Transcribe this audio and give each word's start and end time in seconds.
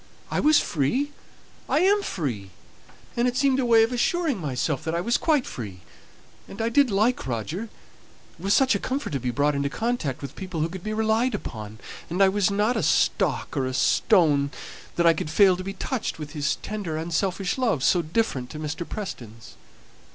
"I 0.31 0.39
was 0.39 0.59
free 0.59 1.11
I 1.69 1.81
am 1.81 2.01
free; 2.01 2.49
it 3.15 3.37
seemed 3.37 3.59
a 3.59 3.67
way 3.67 3.83
of 3.83 3.91
assuring 3.93 4.39
myself 4.39 4.83
that 4.83 4.95
I 4.95 4.99
was 5.01 5.15
quite 5.15 5.45
free; 5.45 5.81
and 6.47 6.59
I 6.59 6.69
did 6.69 6.89
like 6.89 7.27
Roger 7.27 7.65
it 7.65 7.69
was 8.43 8.55
such 8.55 8.73
a 8.73 8.79
comfort 8.79 9.11
to 9.11 9.19
be 9.19 9.29
brought 9.29 9.53
into 9.53 9.69
contact 9.69 10.23
with 10.23 10.35
people 10.35 10.61
who 10.61 10.69
could 10.69 10.83
be 10.83 10.91
relied 10.91 11.35
upon; 11.35 11.77
and 12.09 12.23
I 12.23 12.29
was 12.29 12.49
not 12.49 12.75
a 12.75 12.81
stock 12.81 13.55
or 13.55 13.67
a 13.67 13.75
stone 13.75 14.49
that 14.95 15.05
I 15.05 15.13
could 15.13 15.29
fail 15.29 15.55
to 15.55 15.63
be 15.63 15.73
touched 15.73 16.17
with 16.17 16.31
his 16.31 16.55
tender, 16.63 16.97
unselfish 16.97 17.59
love, 17.59 17.83
so 17.83 18.01
different 18.01 18.49
to 18.49 18.59
Mr. 18.59 18.89
Preston's. 18.89 19.53